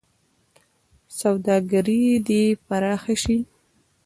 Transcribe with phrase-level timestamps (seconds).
[1.19, 3.37] سوداګري دې پراخه شي.